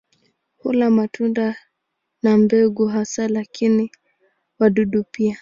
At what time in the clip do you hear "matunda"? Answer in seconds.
0.89-1.55